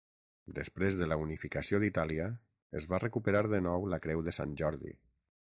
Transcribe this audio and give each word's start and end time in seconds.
Després 0.59 0.95
de 1.01 1.07
la 1.09 1.17
Unificació 1.23 1.81
d'Itàlia 1.83 2.31
es 2.81 2.89
va 2.95 3.01
recuperar 3.05 3.45
de 3.53 3.61
nou 3.67 3.87
la 3.93 4.01
Creu 4.09 4.27
de 4.31 4.37
Sant 4.41 4.59
Jordi. 4.65 4.99